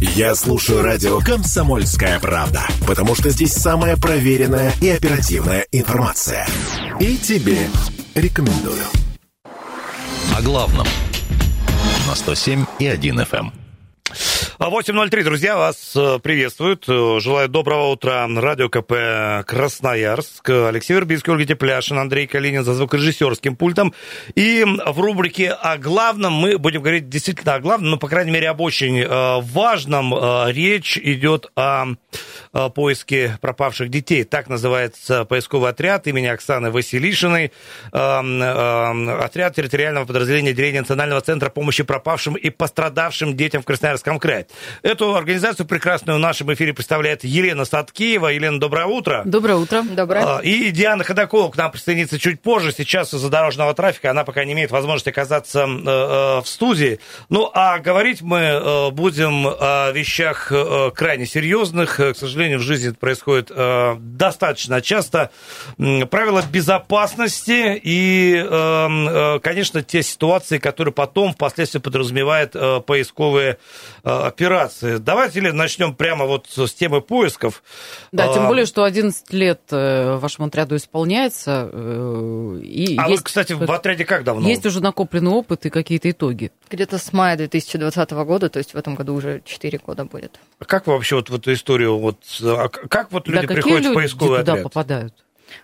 [0.00, 6.46] Я слушаю радио «Комсомольская правда», потому что здесь самая проверенная и оперативная информация.
[7.00, 7.66] И тебе
[8.14, 8.82] рекомендую.
[10.36, 10.86] О главном
[12.06, 13.65] на 107 и 1 FM.
[14.68, 16.88] 8.03, друзья, вас э, приветствуют.
[16.88, 18.26] Э, желаю доброго утра.
[18.28, 20.50] Радио КП Красноярск.
[20.50, 23.94] Алексей Вербицкий, Ольга Тепляшин, Андрей Калинин за звукорежиссерским пультом.
[24.34, 28.48] И в рубрике «О главном» мы будем говорить действительно о главном, но, по крайней мере,
[28.48, 30.12] об очень э, важном.
[30.48, 31.86] Речь идет о
[32.74, 34.24] поиске пропавших детей.
[34.24, 37.52] Так называется поисковый отряд имени Оксаны Василишиной.
[37.92, 44.46] Отряд территориального подразделения отделения Национального центра помощи пропавшим и пострадавшим детям в Красноярском крае.
[44.82, 48.28] Эту организацию прекрасную в нашем эфире представляет Елена Садкиева.
[48.28, 49.22] Елена, доброе утро.
[49.24, 49.82] Доброе утро.
[49.82, 50.38] Доброе.
[50.38, 52.72] А, и Диана Ходакова к нам присоединится чуть позже.
[52.72, 57.00] Сейчас из-за дорожного трафика она пока не имеет возможности оказаться э, э, в студии.
[57.28, 60.52] Ну, а говорить мы э, будем о вещах
[60.94, 61.96] крайне серьезных.
[61.96, 63.50] К сожалению, в жизни это происходит
[64.16, 65.30] достаточно часто.
[65.76, 72.52] Правила безопасности и, конечно, те ситуации, которые потом впоследствии подразумевают
[72.86, 73.58] поисковые
[74.02, 74.45] операции.
[74.98, 77.62] Давайте ли начнем прямо вот с темы поисков.
[78.12, 81.68] Да, тем а, более, что 11 лет э, вашему отряду исполняется.
[81.72, 84.48] Э, и а есть, вы, кстати, в отряде как давно?
[84.48, 86.52] Есть уже накопленный опыт и какие-то итоги.
[86.70, 90.38] Где-то с мая 2020 года, то есть в этом году уже 4 года будет.
[90.58, 93.78] А как вы вообще вот в эту историю, вот, а как вот люди да, приходят
[93.80, 94.64] люди в поисковый туда отряд?
[94.64, 95.14] попадают?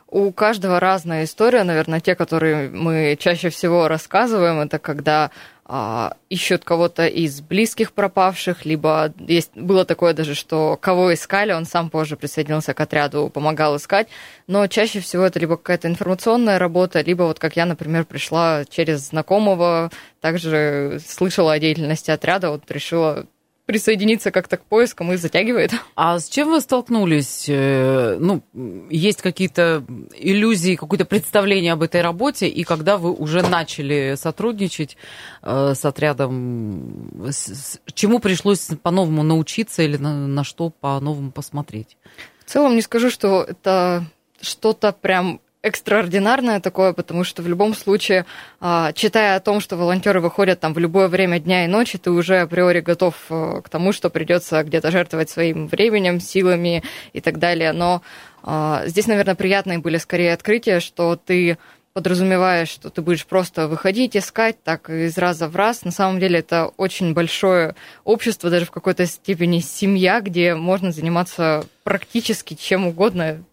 [0.08, 5.30] У каждого разная история, наверное, те, которые мы чаще всего рассказываем, это когда
[5.64, 11.64] а, ищут кого-то из близких пропавших, либо есть, было такое даже, что кого искали, он
[11.64, 14.08] сам позже присоединился к отряду, помогал искать,
[14.46, 19.08] но чаще всего это либо какая-то информационная работа, либо вот как я, например, пришла через
[19.08, 23.24] знакомого, также слышала о деятельности отряда, вот решила
[23.66, 25.72] присоединиться как-то к поискам и затягивает.
[25.94, 27.46] А с чем вы столкнулись?
[27.48, 28.42] Э, ну,
[28.90, 29.84] есть какие-то
[30.16, 34.96] иллюзии, какое-то представление об этой работе, и когда вы уже начали сотрудничать
[35.42, 37.30] э, с отрядом,
[37.94, 41.96] чему пришлось по-новому научиться или на, на что по-новому посмотреть?
[42.44, 44.04] В целом не скажу, что это
[44.40, 48.26] что-то прям экстраординарное такое, потому что в любом случае,
[48.60, 52.10] а, читая о том, что волонтеры выходят там в любое время дня и ночи, ты
[52.10, 57.38] уже априори готов э, к тому, что придется где-то жертвовать своим временем, силами и так
[57.38, 57.72] далее.
[57.72, 58.02] Но
[58.42, 61.58] а, здесь, наверное, приятные были скорее открытия, что ты
[61.92, 65.84] подразумеваешь, что ты будешь просто выходить, искать так из раза в раз.
[65.84, 67.74] На самом деле это очень большое
[68.04, 73.44] общество, даже в какой-то степени семья, где можно заниматься практически чем угодно,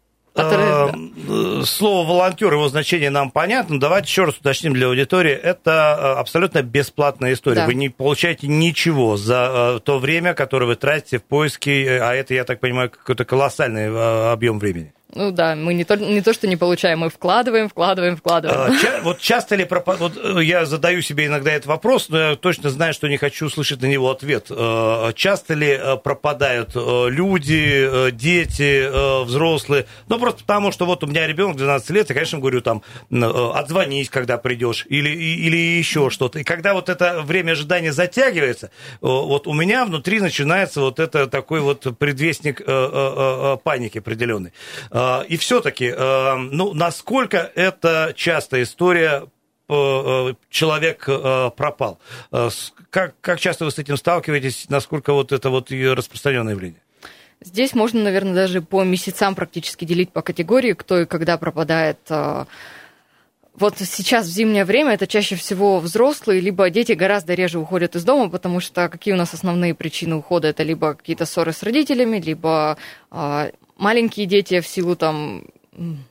[1.66, 3.80] слово волонтер, его значение нам понятно.
[3.80, 5.34] Давайте еще раз уточним для аудитории.
[5.34, 7.62] Это э, абсолютно бесплатная история.
[7.62, 7.66] Да.
[7.66, 12.34] Вы не получаете ничего за э, то время, которое вы тратите в поиске, а это,
[12.34, 14.94] я так понимаю, какой-то колоссальный объем времени.
[15.16, 18.74] Ну да, мы не то, не то, что не получаем, мы вкладываем, вкладываем, вкладываем.
[18.74, 20.16] А, ча- вот часто ли пропадают...
[20.16, 23.48] Вот э, я задаю себе иногда этот вопрос, но я точно знаю, что не хочу
[23.48, 24.48] услышать на него ответ.
[24.52, 29.88] А, часто ли э, пропадают люди, дети, взрослые?
[30.10, 34.12] Ну, просто потому, что вот у меня ребенок 12 лет, я, конечно, говорю там, отзвонись,
[34.12, 36.38] когда придешь, или, или еще что-то.
[36.38, 38.70] И когда вот это время ожидания затягивается,
[39.02, 42.62] вот у меня внутри начинается вот это такой вот предвестник
[43.64, 44.54] паники определенный.
[45.00, 49.28] А, и все-таки, а, ну, насколько это частая история
[49.70, 52.00] э, человек э, пропал.
[52.32, 52.50] А,
[52.90, 54.66] как, как часто вы с этим сталкиваетесь?
[54.68, 56.82] Насколько вот это вот распространенное явление?
[57.40, 62.00] Здесь можно, наверное, даже по месяцам практически делить по категории, кто и когда пропадает.
[62.10, 68.04] Вот сейчас в зимнее время это чаще всего взрослые, либо дети гораздо реже уходят из
[68.04, 70.50] дома, потому что какие у нас основные причины ухода?
[70.50, 72.78] Это либо какие-то ссоры с родителями, либо
[73.80, 75.46] маленькие дети в силу там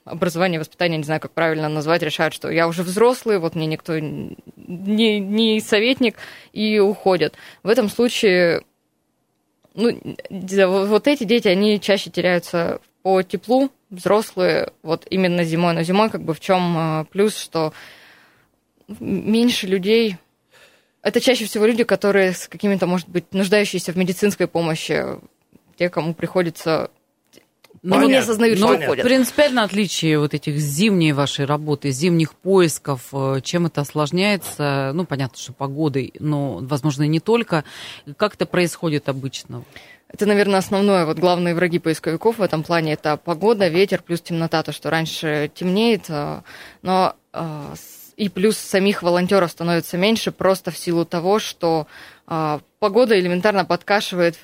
[0.04, 3.98] образования, воспитания, не знаю, как правильно назвать, решают, что я уже взрослый, вот мне никто
[3.98, 6.16] не, не советник,
[6.52, 7.34] и уходят.
[7.62, 8.62] В этом случае,
[9.74, 10.00] ну,
[10.30, 15.74] вот эти дети, они чаще теряются по теплу, взрослые, вот именно зимой.
[15.74, 17.72] Но зимой как бы в чем а, плюс, что
[19.00, 20.16] меньше людей
[21.02, 25.04] это чаще всего люди, которые с какими-то, может быть, нуждающиеся в медицинской помощи,
[25.76, 26.90] те, кому приходится
[27.82, 29.04] но ну, они не осознают, что уходят.
[29.04, 34.92] Принципиально отличие вот этих зимней вашей работы, зимних поисков, э, чем это осложняется?
[34.94, 37.64] Ну, понятно, что погодой, но, возможно, и не только.
[38.16, 39.64] Как это происходит обычно?
[40.08, 44.62] Это, наверное, основное, вот главные враги поисковиков в этом плане это погода, ветер плюс темнота,
[44.62, 46.40] то, что раньше темнеет, э,
[46.82, 47.74] но э,
[48.16, 51.86] И плюс самих волонтеров становится меньше просто в силу того, что
[52.78, 54.38] погода элементарно подкашивает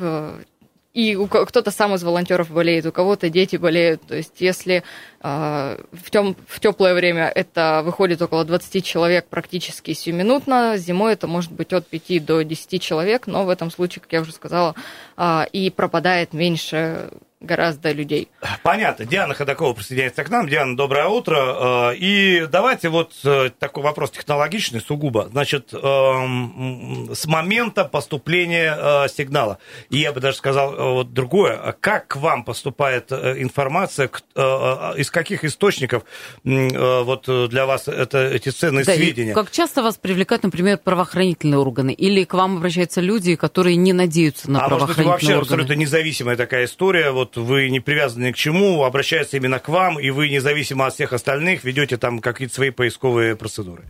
[0.94, 4.02] и кто-то сам из волонтеров болеет, у кого-то дети болеют.
[4.06, 4.84] То есть, если
[5.22, 11.26] э, в, тем, в теплое время это выходит около 20 человек практически сиюминутно, зимой это
[11.26, 14.76] может быть от 5 до 10 человек, но в этом случае, как я уже сказала,
[15.16, 17.10] э, и пропадает меньше
[17.44, 18.28] гораздо людей.
[18.62, 19.04] Понятно.
[19.04, 20.48] Диана Ходакова присоединяется к нам.
[20.48, 21.90] Диана, доброе утро.
[21.90, 25.28] Э, и давайте вот э, такой вопрос технологичный сугубо.
[25.30, 29.58] Значит, эм, с момента поступления э, сигнала,
[29.90, 34.10] и я бы даже сказал вот другое, как к вам поступает информация,
[34.96, 36.04] из каких источников
[36.42, 39.34] вот для вас это, эти ценные да, сведения?
[39.34, 41.92] Как часто вас привлекают, например, правоохранительные органы?
[41.92, 45.42] Или к вам обращаются люди, которые не надеются на а правоохранительные может быть, вообще органы?
[45.42, 50.10] абсолютно независимая такая история, вот вы не привязаны к чему, обращаются именно к вам, и
[50.10, 53.84] вы независимо от всех остальных ведете там какие-то свои поисковые процедуры?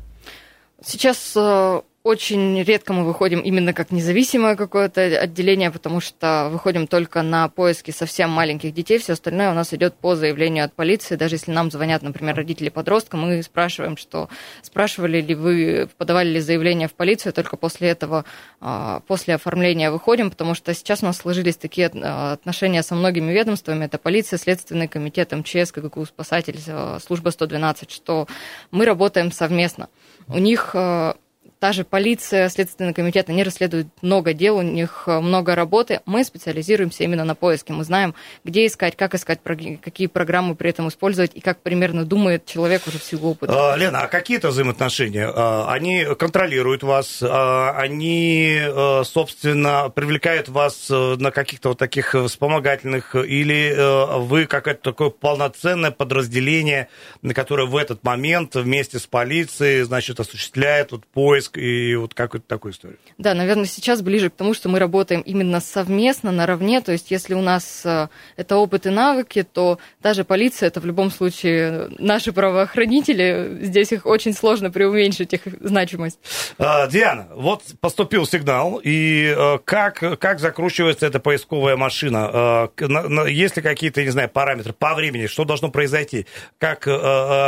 [0.84, 7.22] Сейчас э, очень редко мы выходим именно как независимое какое-то отделение, потому что выходим только
[7.22, 8.98] на поиски совсем маленьких детей.
[8.98, 11.16] Все остальное у нас идет по заявлению от полиции.
[11.16, 14.28] Даже если нам звонят, например, родители подростка, мы спрашиваем, что
[14.60, 18.26] спрашивали ли вы, подавали ли заявление в полицию, только после этого,
[18.60, 23.86] а, после оформления выходим, потому что сейчас у нас сложились такие отношения со многими ведомствами.
[23.86, 28.28] Это полиция, Следственный комитет, МЧС, КГКУ, спасатель, а, служба 112, что
[28.70, 29.88] мы работаем совместно.
[30.28, 31.16] У них а,
[31.64, 36.02] та же полиция, Следственный комитет, они расследуют много дел, у них э, много работы.
[36.04, 37.72] Мы специализируемся именно на поиске.
[37.72, 38.14] Мы знаем,
[38.44, 42.98] где искать, как искать, какие программы при этом использовать и как примерно думает человек уже
[42.98, 43.72] в силу опыта.
[43.72, 45.26] А, Лена, а какие это взаимоотношения?
[45.26, 52.14] А, они контролируют вас, а, они, э, собственно, привлекают вас э, на каких-то вот таких
[52.14, 53.74] вспомогательных, или
[54.18, 56.88] вы какое-то такое полноценное подразделение,
[57.34, 62.72] которое в этот момент вместе с полицией, значит, осуществляет вот поиск и вот какую-то такую
[62.72, 62.98] историю.
[63.18, 67.34] Да, наверное, сейчас ближе к тому, что мы работаем именно совместно, наравне, то есть если
[67.34, 72.32] у нас э, это опыт и навыки, то даже полиция, это в любом случае наши
[72.32, 76.18] правоохранители, здесь их очень сложно преуменьшить, их значимость.
[76.58, 82.68] А, Диана, вот поступил сигнал, и э, как, как закручивается эта поисковая машина?
[82.78, 86.26] Э, есть ли какие-то, не знаю, параметры по времени, что должно произойти,
[86.58, 86.88] как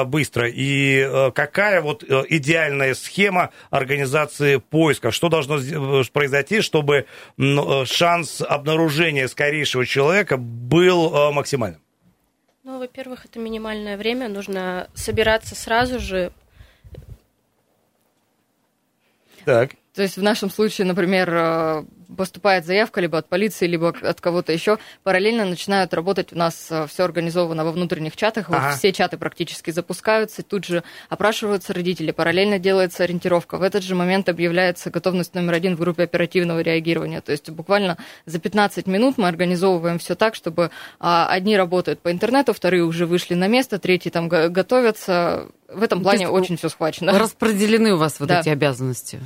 [0.07, 5.11] быстро, и какая вот идеальная схема организации организации поиска?
[5.11, 7.07] Что должно э, произойти, чтобы
[7.39, 11.81] э, шанс обнаружения скорейшего человека был э, максимальным?
[12.65, 14.29] Ну, во-первых, это минимальное время.
[14.29, 16.33] Нужно собираться сразу же.
[19.45, 19.71] Так.
[19.95, 21.87] То есть в нашем случае, например,
[22.17, 26.87] поступает заявка либо от полиции, либо от кого-то еще, параллельно начинают работать у нас э,
[26.87, 28.77] все организовано во внутренних чатах, ага.
[28.77, 33.59] все чаты практически запускаются, тут же опрашиваются родители, параллельно делается ориентировка.
[33.59, 37.21] В этот же момент объявляется готовность номер один в группе оперативного реагирования.
[37.21, 40.71] То есть буквально за 15 минут мы организовываем все так, чтобы
[41.01, 46.03] а, одни работают по интернету, вторые уже вышли на место, третьи там готовятся, в этом
[46.03, 47.19] плане очень все схвачено.
[47.19, 48.41] Распределены у вас вот да.
[48.41, 49.21] эти обязанности.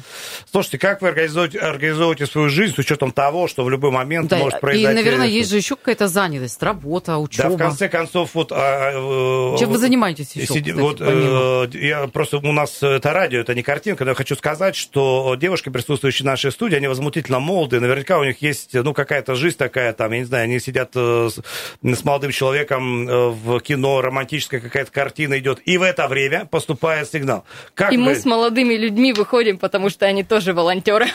[0.50, 4.38] Слушайте, как вы организуете, организуете свою жизнь с учетом того, что в любой момент да,
[4.38, 4.90] может произойти...
[4.90, 7.50] И, наверное, есть же еще какая-то занятость, работа, учеба.
[7.50, 8.52] Да, в конце концов, вот...
[8.52, 11.64] А, Чем вы занимаетесь еще, сиди, кстати, вот, помимо?
[11.64, 12.38] Э, я просто...
[12.38, 16.26] У нас это радио, это не картинка, но я хочу сказать, что девушки, присутствующие в
[16.26, 20.18] нашей студии, они возмутительно молодые, наверняка у них есть, ну, какая-то жизнь такая, там, я
[20.18, 21.40] не знаю, они сидят э, с,
[21.82, 27.10] с молодым человеком э, в кино, романтическая какая-то картина идет, и в это время поступает
[27.10, 27.44] сигнал.
[27.74, 28.04] Как и вы...
[28.04, 31.06] мы с молодыми людьми выходим, потому что они тоже волонтеры.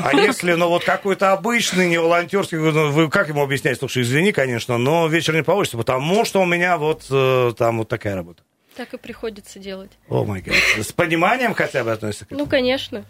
[0.00, 3.78] А если, ну, вот какой-то обычный, не волонтерский, ну, вы как ему объяснять?
[3.78, 7.88] Слушай, извини, конечно, но вечер не получится, потому что у меня вот э, там вот
[7.88, 8.42] такая работа.
[8.76, 9.90] Так и приходится делать.
[10.08, 10.54] О май гад.
[10.78, 12.44] С пониманием хотя бы относится к этому?
[12.44, 13.04] Ну, конечно.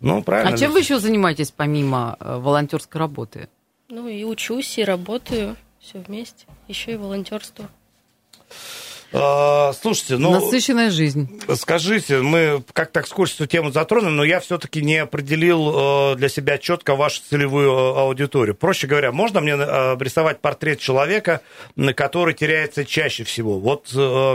[0.00, 0.54] Ну, правильно.
[0.54, 3.48] А чем вы еще занимаетесь помимо э, волонтерской работы?
[3.88, 5.56] Ну, и учусь, и работаю.
[5.80, 6.44] Все вместе.
[6.66, 7.70] Еще и волонтерство.
[9.12, 10.32] А, слушайте, ну...
[10.32, 11.40] Насыщенная жизнь.
[11.54, 16.28] Скажите, мы как так скользь эту тему затронули, но я все-таки не определил э, для
[16.28, 18.54] себя четко вашу целевую э, аудиторию.
[18.54, 21.40] Проще говоря, можно мне э, рисовать портрет человека,
[21.94, 23.58] который теряется чаще всего?
[23.58, 23.88] Вот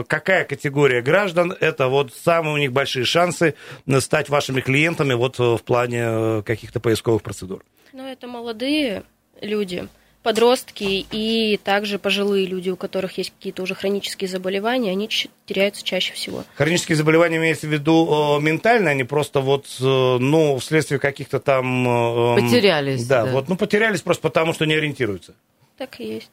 [0.07, 3.55] какая категория граждан, это вот самые у них большие шансы
[3.99, 7.63] стать вашими клиентами вот в плане каких-то поисковых процедур?
[7.93, 9.03] Ну, это молодые
[9.41, 9.87] люди,
[10.23, 15.09] подростки и также пожилые люди, у которых есть какие-то уже хронические заболевания, они
[15.45, 16.45] теряются чаще всего.
[16.55, 22.37] Хронические заболевания имеется в виду э, ментально, они просто вот, э, ну, вследствие каких-то там...
[22.37, 23.05] Э, потерялись.
[23.05, 25.35] Да, да, вот, ну, потерялись просто потому, что не ориентируются.
[25.77, 26.31] Так и есть.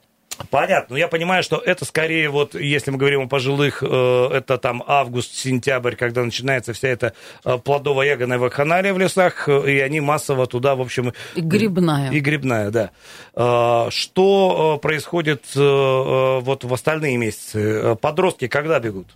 [0.49, 0.93] Понятно.
[0.93, 4.83] Но я понимаю, что это скорее вот, если мы говорим о пожилых, э, это там
[4.85, 7.13] август-сентябрь, когда начинается вся эта
[7.45, 11.13] э, плодово-ягодная вакханалия в лесах, э, и они массово туда, в общем...
[11.35, 12.11] И грибная.
[12.11, 12.91] И грибная, да.
[13.91, 17.95] Что происходит вот в остальные месяцы?
[18.01, 19.07] Подростки когда бегут?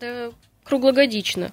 [0.00, 0.30] Да
[0.64, 1.52] круглогодично.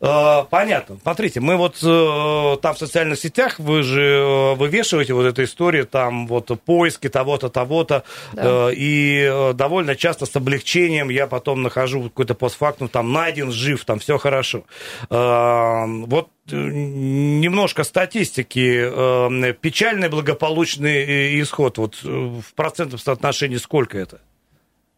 [0.00, 0.98] Э, понятно.
[1.02, 5.86] Смотрите, мы вот э, там в социальных сетях, вы же э, вывешиваете вот эту историю,
[5.86, 8.70] там вот поиски того-то, того-то, да.
[8.72, 14.18] и довольно часто с облегчением я потом нахожу какой-то постфактум, там найден, жив, там все
[14.18, 14.64] хорошо.
[15.08, 19.52] Вот немножко статистики.
[19.54, 24.20] Печальный благополучный исход, вот в процентном соотношении сколько это?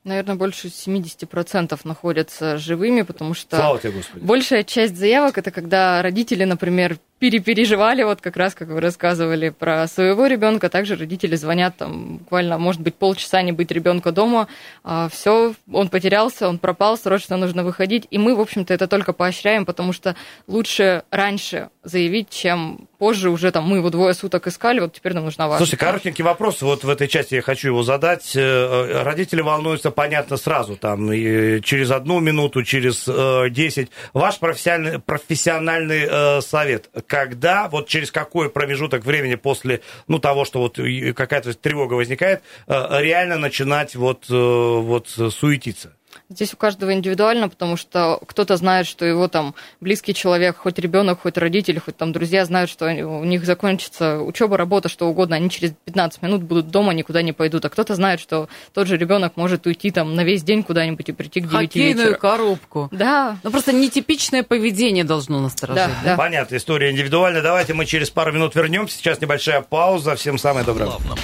[0.05, 3.79] Наверное, больше 70% находятся живыми, потому что
[4.15, 9.87] большая часть заявок это когда родители, например, перепереживали, вот как раз, как вы рассказывали про
[9.89, 14.49] своего ребенка, также родители звонят, там, буквально, может быть, полчаса не быть ребенка дома,
[14.85, 19.13] а, все, он потерялся, он пропал, срочно нужно выходить, и мы, в общем-то, это только
[19.13, 24.81] поощряем, потому что лучше раньше заявить, чем позже уже там мы его двое суток искали,
[24.81, 25.65] вот теперь нам нужна ваша.
[25.65, 28.33] Слушай, коротенький вопрос, вот в этой части я хочу его задать.
[28.35, 33.91] Э, родители волнуются, понятно, сразу, там, через одну минуту, через э, десять.
[34.13, 40.61] Ваш профессиональный, профессиональный э, совет, когда, вот через какой промежуток времени после, ну, того, что
[40.61, 40.79] вот
[41.17, 45.98] какая-то тревога возникает, реально начинать вот, вот суетиться?
[46.29, 51.21] Здесь у каждого индивидуально, потому что кто-то знает, что его там близкий человек, хоть ребенок,
[51.23, 55.51] хоть родители, хоть там друзья знают, что у них закончится учеба, работа, что угодно, они
[55.51, 57.65] через 15 минут будут дома, никуда не пойдут.
[57.65, 61.13] А кто-то знает, что тот же ребенок может уйти там на весь день куда-нибудь и
[61.13, 62.19] прийти к 9 Хоккейную вечера.
[62.19, 62.89] коробку.
[62.93, 63.39] Да.
[63.43, 65.85] Ну просто нетипичное поведение должно насторожить.
[66.05, 66.17] Да, да?
[66.17, 67.43] Понятно, история индивидуальная.
[67.43, 68.97] Давайте мы через пару минут вернемся.
[68.99, 70.17] Сейчас небольшая пауза.
[70.17, 70.87] Всем самое доброе.
[70.87, 71.19] Главном.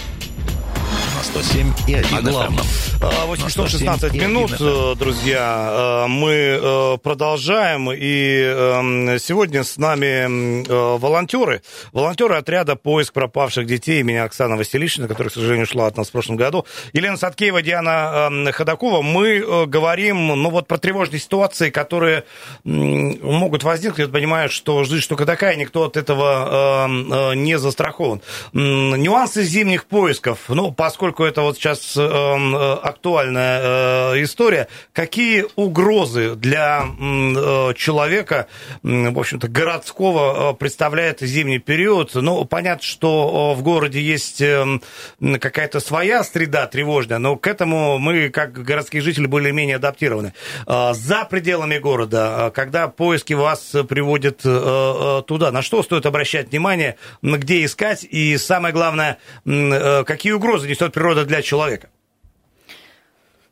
[1.35, 2.64] 107 и 1 О главном.
[3.00, 6.05] 8 часов 16 минут, э, друзья.
[6.05, 7.91] Э, мы э, продолжаем.
[7.91, 10.64] И эм, сегодня с нами
[10.97, 11.62] волонтеры.
[11.93, 16.12] Волонтеры отряда «Поиск пропавших детей» меня Оксана Василишина, которая, к сожалению, ушла от нас в
[16.12, 16.67] прошлом году.
[16.93, 19.03] Елена Садкеева, Диана эм, Ходакова.
[19.03, 22.23] Мы говорим ну, вот, про тревожные ситуации, которые
[22.62, 24.07] могут возникнуть.
[24.07, 28.23] Я понимаю, что жизнь штука такая, никто от этого эм, не застрахован.
[28.53, 30.38] Нюансы зимних поисков.
[30.49, 34.69] Ну, поскольку это вот сейчас эм, э, актуальная э, история.
[34.93, 38.49] Какие угрозы для э, человека,
[38.83, 42.14] в общем-то, городского представляет зимний период?
[42.14, 44.83] Ну, понятно, что в городе есть эм,
[45.21, 50.35] какая-то своя среда тревожная, но к этому мы, как городские жители, более-менее адаптированы.
[50.66, 58.04] За пределами города, когда поиски вас приводят туда, на что стоит обращать внимание, где искать,
[58.04, 61.88] и самое главное, какие угрозы несет природа природа для человека?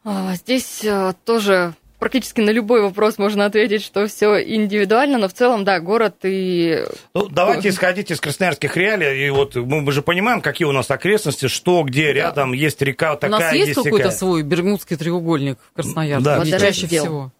[0.04, 5.32] А, здесь э, тоже практически на любой вопрос можно ответить, что все индивидуально, но в
[5.32, 6.84] целом, да, город и...
[7.14, 11.46] Ну, давайте исходить из красноярских реалий, и вот мы, же понимаем, какие у нас окрестности,
[11.46, 12.12] что, где да.
[12.12, 14.10] рядом есть река такая, У нас есть какой-то такая.
[14.10, 16.24] свой Бермудский треугольник в Красноярске?
[16.24, 17.30] Да, чаще всего.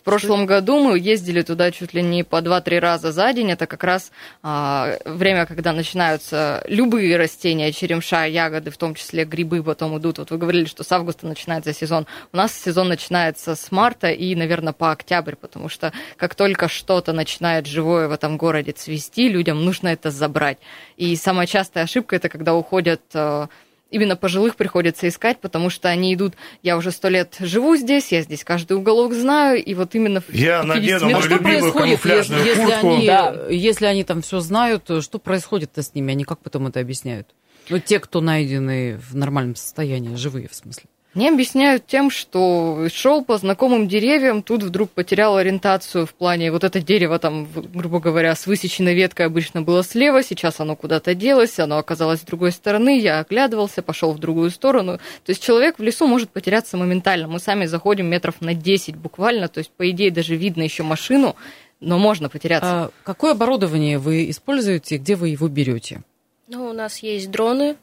[0.00, 3.50] В прошлом году мы ездили туда чуть ли не по 2-3 раза за день.
[3.50, 4.10] Это как раз
[4.42, 10.18] а, время, когда начинаются любые растения, черемша, ягоды, в том числе грибы потом идут.
[10.18, 12.06] Вот вы говорили, что с августа начинается сезон.
[12.32, 17.12] У нас сезон начинается с марта и, наверное, по октябрь, потому что как только что-то
[17.12, 20.56] начинает живое в этом городе цвести, людям нужно это забрать.
[20.96, 23.48] И самая частая ошибка это когда уходят а,
[23.90, 28.22] именно пожилых приходится искать, потому что они идут, я уже сто лет живу здесь, я
[28.22, 30.22] здесь каждый уголок знаю, и вот именно...
[30.28, 32.86] Я надену мою что любимую камуфляжную если, куртку.
[32.88, 33.46] Если они, да.
[33.50, 36.12] если они там все знают, что происходит-то с ними?
[36.12, 37.34] Они как потом это объясняют?
[37.68, 40.84] Ну, те, кто найдены в нормальном состоянии, живые в смысле.
[41.12, 46.62] Мне объясняют тем, что шел по знакомым деревьям, тут вдруг потерял ориентацию в плане вот
[46.62, 51.58] это дерево там, грубо говоря, с высеченной веткой обычно было слева, сейчас оно куда-то делось,
[51.58, 54.98] оно оказалось с другой стороны, я оглядывался, пошел в другую сторону.
[55.24, 57.26] То есть человек в лесу может потеряться моментально.
[57.26, 61.34] Мы сами заходим метров на 10 буквально, то есть по идее даже видно еще машину,
[61.80, 62.84] но можно потеряться.
[62.84, 66.02] А какое оборудование вы используете, где вы его берете?
[66.46, 67.76] Ну, у нас есть дроны,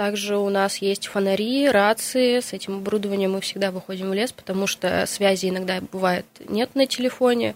[0.00, 2.40] также у нас есть фонари, рации.
[2.40, 6.86] С этим оборудованием мы всегда выходим в лес, потому что связи иногда бывает нет на
[6.86, 7.54] телефоне.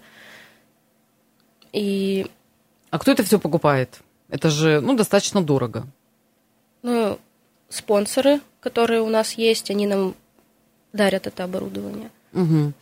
[1.72, 2.26] И...
[2.90, 4.00] А кто это все покупает?
[4.28, 5.86] Это же, ну, достаточно дорого.
[6.82, 7.18] Ну,
[7.70, 10.14] спонсоры, которые у нас есть, они нам
[10.92, 12.10] дарят это оборудование.
[12.34, 12.72] Угу.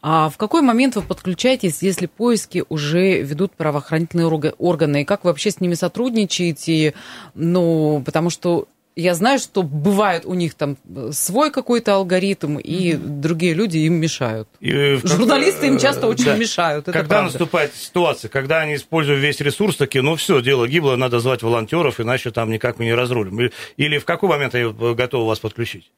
[0.00, 5.02] А в какой момент вы подключаетесь, если поиски уже ведут правоохранительные органы?
[5.02, 6.94] И как вы вообще с ними сотрудничаете?
[7.34, 10.76] Ну, потому что я знаю, что бывает у них там
[11.12, 14.48] свой какой-то алгоритм, и другие люди им мешают.
[14.60, 16.36] И в- Журналисты им часто очень Да.
[16.36, 16.88] мешают.
[16.88, 17.26] Это когда правда.
[17.32, 22.00] наступает ситуация, когда они используют весь ресурс, такие, ну все, дело гибло, надо звать волонтеров,
[22.00, 23.50] иначе там никак мы не разрулим.
[23.76, 25.90] Или- в какой момент они э, готовы вас подключить?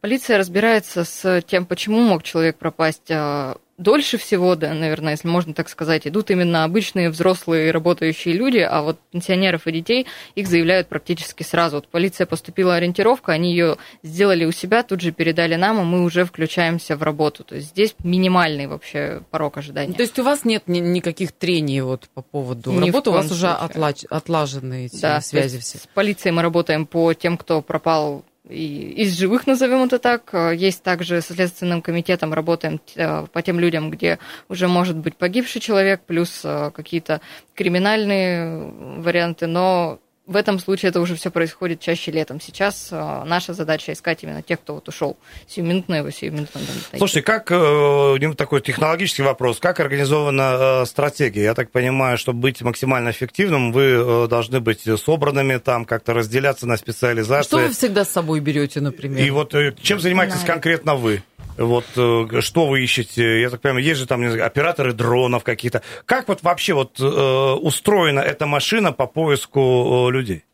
[0.00, 5.54] Полиция разбирается с тем, почему мог человек пропасть а, дольше всего, да, наверное, если можно
[5.54, 6.06] так сказать.
[6.06, 11.76] Идут именно обычные взрослые работающие люди, а вот пенсионеров и детей их заявляют практически сразу.
[11.76, 16.04] Вот полиция поступила ориентировка, они ее сделали у себя, тут же передали нам, и мы
[16.04, 17.44] уже включаемся в работу.
[17.44, 19.92] То есть здесь минимальный вообще порог ожидания.
[19.92, 23.26] То есть у вас нет ни- никаких трений вот по поводу Ни работы, у вас
[23.28, 23.66] коем уже случае.
[23.68, 25.78] отлач- отлажены эти Да, связи все.
[25.78, 30.32] С полицией мы работаем по тем, кто пропал из живых, назовем это так.
[30.32, 35.16] Э, Есть также со Следственным комитетом работаем э, по тем людям, где уже может быть
[35.16, 37.20] погибший человек, плюс э, какие-то
[37.54, 42.40] криминальные варианты, но в этом случае это уже все происходит чаще летом.
[42.40, 45.16] Сейчас э, наша задача искать именно тех, кто вот ушел.
[45.46, 46.98] Сиюминутно его сиюминутно найти.
[46.98, 51.44] Слушайте, как, э, такой технологический вопрос, как организована э, стратегия?
[51.44, 56.66] Я так понимаю, чтобы быть максимально эффективным, вы э, должны быть собранными, там как-то разделяться
[56.66, 57.48] на специализации.
[57.48, 59.24] Что вы всегда с собой берете, например?
[59.24, 61.22] И вот э, чем занимаетесь конкретно вы?
[61.56, 63.40] Вот э, что вы ищете?
[63.40, 65.82] Я так понимаю, есть же там знаю, операторы дронов какие-то.
[66.04, 70.44] Как вот вообще вот э, устроена эта машина по поиску э, людей?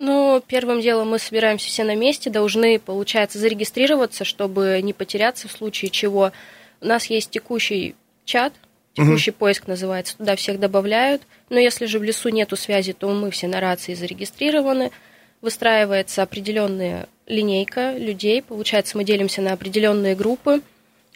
[0.00, 5.52] Ну, первым делом мы собираемся все на месте, должны, получается, зарегистрироваться, чтобы не потеряться в
[5.52, 6.32] случае чего.
[6.80, 8.52] У нас есть текущий чат,
[8.94, 11.22] текущий поиск называется, туда всех добавляют.
[11.50, 14.92] Но если же в лесу нету связи, то мы все на рации зарегистрированы.
[15.40, 20.62] Выстраивается определенная линейка людей, получается, мы делимся на определенные группы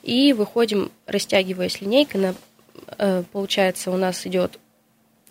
[0.02, 2.34] и выходим, растягиваясь линейкой, на,
[2.98, 4.58] э, получается, у нас идет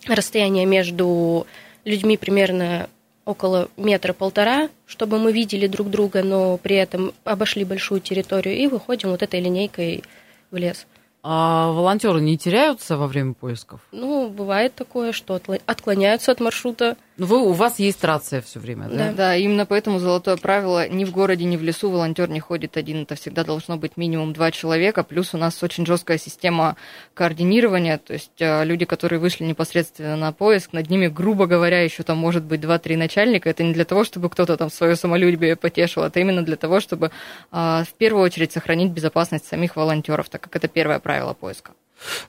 [0.06, 1.46] расстояние между
[1.84, 2.88] людьми примерно
[3.24, 9.10] около метра-полтора, чтобы мы видели друг друга, но при этом обошли большую территорию и выходим
[9.10, 10.02] вот этой линейкой
[10.50, 10.86] в лес.
[11.24, 13.80] А волонтеры не теряются во время поисков?
[13.92, 16.96] Ну, бывает такое, что отклоняются от маршрута.
[17.18, 18.96] Ну, вы, у вас есть рация все время, да?
[18.96, 19.12] Да.
[19.12, 23.02] Да, именно поэтому золотое правило ни в городе, ни в лесу волонтер не ходит один.
[23.02, 25.04] Это всегда должно быть минимум два человека.
[25.04, 26.76] Плюс у нас очень жесткая система
[27.12, 27.98] координирования.
[27.98, 32.16] То есть э, люди, которые вышли непосредственно на поиск, над ними, грубо говоря, еще там
[32.16, 33.50] может быть два-три начальника.
[33.50, 37.10] Это не для того, чтобы кто-то там свое самолюбие потешил, это именно для того, чтобы
[37.50, 41.72] а, в первую очередь сохранить безопасность самих волонтеров, так как это первое правило поиска.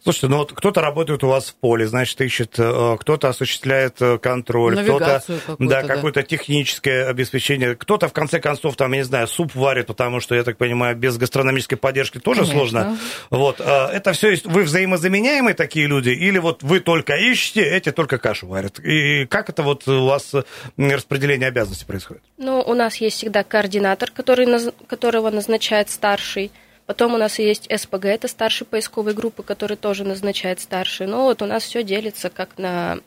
[0.03, 4.17] Слушайте, ну вот кто-то работает у вас в поле, значит, ищет, э, кто-то осуществляет э,
[4.17, 5.23] контроль, кто-то
[5.59, 5.83] да, да.
[5.83, 10.35] какое-то техническое обеспечение, кто-то, в конце концов, там, я не знаю, суп варит, потому что,
[10.35, 12.57] я так понимаю, без гастрономической поддержки тоже Конечно.
[12.57, 12.97] сложно.
[13.29, 17.91] Вот, э, это все есть, вы взаимозаменяемые такие люди, или вот вы только ищете, эти
[17.91, 18.79] только кашу варят?
[18.79, 20.33] И как это вот у вас
[20.77, 22.23] распределение обязанностей происходит?
[22.37, 24.47] Но у нас есть всегда координатор, который,
[24.87, 26.51] которого назначает старший.
[26.85, 31.07] Потом у нас есть СПГ, это старший поисковой группы, который тоже назначает старший.
[31.07, 32.99] Но вот у нас все делится как на,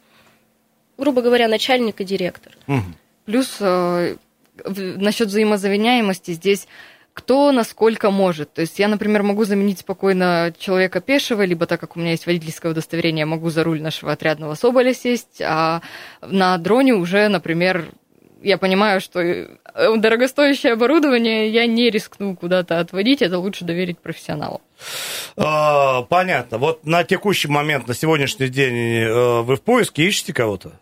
[0.97, 2.53] грубо говоря, начальник и директор.
[3.27, 4.17] Плюс э,
[4.65, 6.67] насчет взаимозаменяемости здесь
[7.17, 8.53] кто насколько может.
[8.53, 12.27] То есть я, например, могу заменить спокойно человека пешего, либо так как у меня есть
[12.27, 15.81] водительское удостоверение, я могу за руль нашего отрядного соболя сесть, а
[16.21, 17.89] на дроне уже, например,
[18.43, 19.47] я понимаю, что э,
[19.97, 24.61] дорогостоящее оборудование я не рискну куда-то отводить, это лучше доверить профессионалу.
[25.37, 26.59] А, Понятно.
[26.59, 30.73] Вот на текущий момент, на сегодняшний день э, вы в поиске ищете кого-то?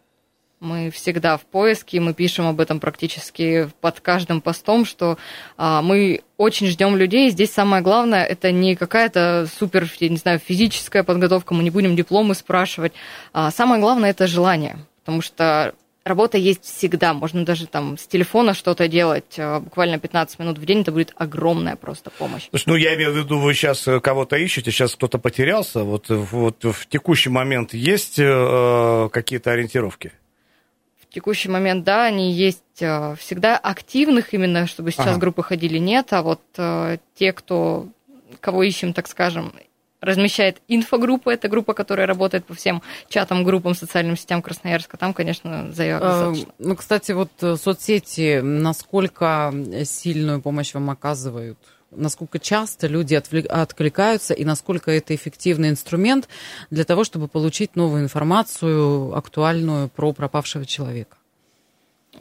[0.61, 5.19] Мы всегда в поиске, мы пишем об этом практически под каждым постом, что
[5.59, 7.29] а, мы очень ждем людей.
[7.29, 11.97] Здесь самое главное это не какая-то супер, я не знаю, физическая подготовка, мы не будем
[11.97, 12.95] дипломы спрашивать.
[13.35, 17.15] А, самое главное это желание, потому что работа есть всегда.
[17.15, 21.13] Можно даже там с телефона что-то делать, а, буквально 15 минут в день, это будет
[21.17, 22.49] огромная просто помощь.
[22.51, 25.83] Слушай, ну, я имею в виду, вы сейчас кого-то ищете, сейчас кто-то потерялся.
[25.83, 30.13] Вот, вот в текущий момент есть э, какие-то ориентировки?
[31.01, 35.19] В текущий момент, да, они есть э, всегда активных именно, чтобы сейчас Ага.
[35.19, 37.89] группы ходили, нет, а вот э, те, кто,
[38.41, 39.55] кого ищем, так скажем,
[40.05, 45.73] размещает инфогруппа, это группа, которая работает по всем чатам, группам, социальным сетям Красноярска, там, конечно,
[45.73, 46.53] заявок Э, достаточно.
[46.59, 49.53] Ну, кстати, вот э, соцсети, насколько
[49.85, 51.59] сильную помощь вам оказывают?
[51.91, 56.29] Насколько часто люди откликаются и насколько это эффективный инструмент
[56.71, 61.17] для того, чтобы получить новую информацию актуальную про пропавшего человека?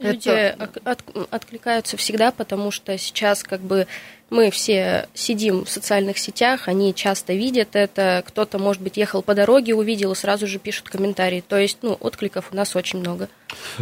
[0.00, 3.86] Люди Это- от- откликаются всегда, потому что сейчас как бы
[4.34, 8.24] Мы все сидим в социальных сетях, они часто видят это.
[8.26, 11.40] Кто-то, может быть, ехал по дороге, увидел и сразу же пишут комментарии.
[11.40, 13.28] То есть, ну, откликов у нас очень много.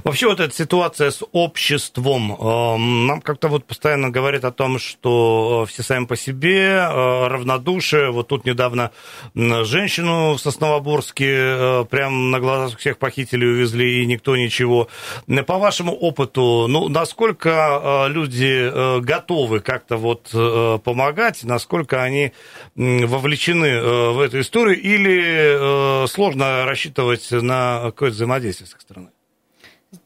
[0.05, 5.65] Вообще вот эта ситуация с обществом эм, нам как-то вот постоянно говорит о том, что
[5.65, 8.11] э, все сами по себе, э, равнодушие.
[8.11, 8.91] Вот тут недавно
[9.35, 14.89] женщину в Сосновоборске э, прям на глазах всех похитили, увезли, и никто ничего.
[15.47, 20.29] По вашему опыту, ну, насколько люди готовы как-то вот
[20.85, 22.33] помогать, насколько они
[22.75, 23.81] вовлечены
[24.13, 29.09] в эту историю, или сложно рассчитывать на какое-то взаимодействие с их стороны?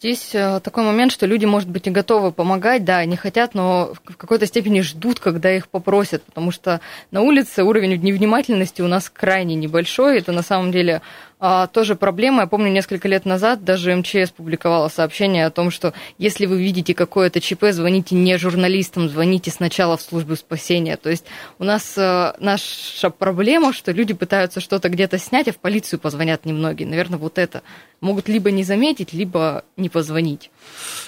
[0.00, 3.94] Здесь э, такой момент, что люди, может быть, и готовы помогать, да, не хотят, но
[3.94, 6.80] в какой-то степени ждут, когда их попросят, потому что
[7.12, 10.18] на улице уровень невнимательности у нас крайне небольшой.
[10.18, 11.02] Это на самом деле
[11.38, 12.42] а, тоже проблема.
[12.42, 16.94] Я помню, несколько лет назад даже МЧС публиковала сообщение о том, что если вы видите
[16.94, 20.96] какое-то ЧП, звоните не журналистам, звоните сначала в службу спасения.
[20.96, 21.26] То есть
[21.58, 26.46] у нас а, наша проблема, что люди пытаются что-то где-то снять, а в полицию позвонят
[26.46, 26.88] немногие.
[26.88, 27.62] Наверное, вот это.
[28.00, 30.50] Могут либо не заметить, либо не позвонить.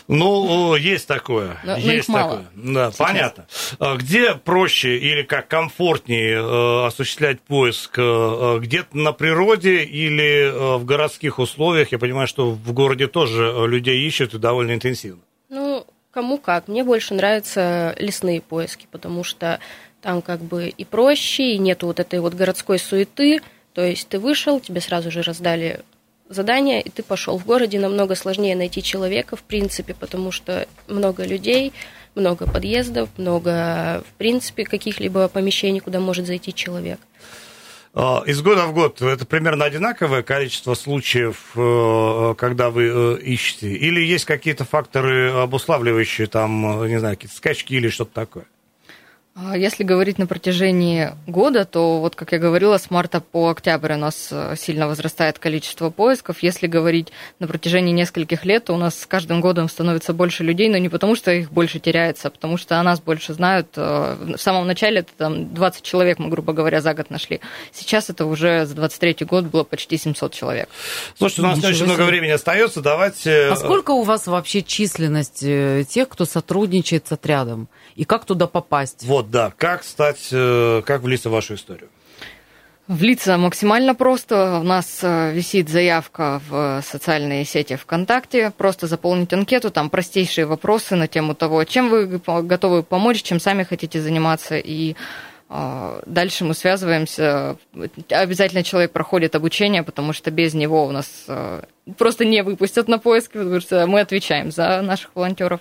[0.08, 1.58] Ну, есть такое.
[1.64, 2.44] Но, есть но такое.
[2.54, 2.96] Да, Сейчас.
[2.96, 3.46] понятно.
[3.78, 7.98] А где проще или как комфортнее э, осуществлять поиск?
[7.98, 11.92] Э, где-то на природе или э, в городских условиях?
[11.92, 15.20] Я понимаю, что в городе тоже людей ищут и довольно интенсивно.
[15.48, 16.68] Ну, кому как.
[16.68, 19.61] Мне больше нравятся лесные поиски, потому что
[20.00, 23.40] там как бы и проще, и нету вот этой вот городской суеты.
[23.74, 25.81] То есть ты вышел, тебе сразу же раздали
[26.28, 27.38] задание, и ты пошел.
[27.38, 31.72] В городе намного сложнее найти человека, в принципе, потому что много людей,
[32.14, 37.00] много подъездов, много, в принципе, каких-либо помещений, куда может зайти человек.
[37.94, 43.72] А, из года в год это примерно одинаковое количество случаев, э, когда вы э, ищете?
[43.72, 48.46] Или есть какие-то факторы обуславливающие, там, не знаю, какие-то скачки или что-то такое?
[49.40, 53.92] А если говорить на протяжении года, то вот, как я говорила, с марта по октябрь
[53.92, 56.42] у нас э, сильно возрастает количество поисков.
[56.42, 60.68] Если говорить на протяжении нескольких лет, то у нас с каждым годом становится больше людей,
[60.68, 63.68] но не потому, что их больше теряется, а потому что о нас больше знают.
[63.77, 67.38] Э, в самом начале это там 20 человек мы, грубо говоря, за год нашли.
[67.70, 70.68] Сейчас это уже за 23 год было почти 700 человек.
[71.16, 72.81] Слушайте, у нас Ничего не очень много времени остается.
[72.81, 73.51] Давайте...
[73.53, 77.68] А сколько у вас вообще численность э, тех, кто сотрудничает с отрядом?
[77.94, 79.05] И как туда попасть?
[79.05, 81.88] Вот, да, как стать, э, как влиться в вашу историю?
[82.86, 84.58] Влиться максимально просто.
[84.60, 88.50] У нас э, висит заявка в социальные сети ВКонтакте.
[88.56, 93.64] Просто заполнить анкету, там простейшие вопросы на тему того, чем вы готовы помочь, чем сами
[93.64, 94.56] хотите заниматься.
[94.56, 94.96] И
[95.50, 97.56] э, дальше мы связываемся.
[98.08, 101.26] Обязательно человек проходит обучение, потому что без него у нас
[101.98, 105.60] просто не выпустят на поиск, потому что мы отвечаем за наших волонтеров.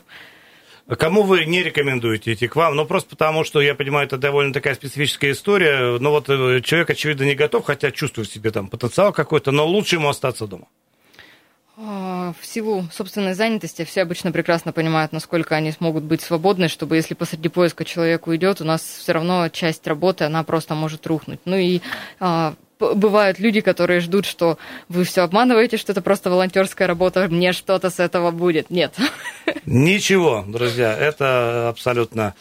[0.96, 2.76] Кому вы не рекомендуете идти к вам?
[2.76, 5.98] Ну, просто потому, что, я понимаю, это довольно такая специфическая история.
[6.00, 9.66] Но вот э, человек, очевидно, не готов, хотя чувствует в себе там потенциал какой-то, но
[9.66, 10.68] лучше ему остаться дома.
[11.80, 16.96] А, в силу собственной занятости все обычно прекрасно понимают, насколько они смогут быть свободны, чтобы
[16.96, 21.42] если посреди поиска человек уйдет, у нас все равно часть работы, она просто может рухнуть.
[21.44, 21.82] Ну и
[22.20, 24.58] а, бывают люди, которые ждут, что
[24.90, 28.70] вы все обманываете, что это просто волонтерская работа, мне что-то с этого будет.
[28.70, 28.96] Нет.
[29.66, 32.36] Ничего, друзья, это абсолютно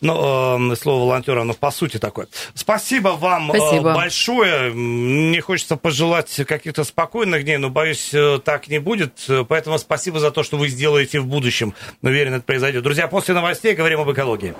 [0.00, 2.28] ну, э, слово волонтера, оно по сути такое.
[2.54, 3.94] Спасибо вам э, Спасибо.
[3.94, 4.72] большое.
[4.72, 9.26] Мне хочется пожелать каких-то спокойных дней, но, боюсь, э, так не будет.
[9.48, 11.74] Поэтому спасибо за то, что вы сделаете в будущем.
[12.02, 12.82] Уверен, это произойдет.
[12.82, 14.54] Друзья, после новостей говорим об экологии.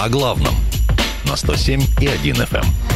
[0.00, 0.54] О главном
[1.24, 2.95] на 107 и 1 FM.